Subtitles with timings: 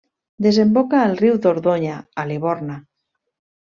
[0.45, 2.85] Desemboca al riu Dordonya a Liborna.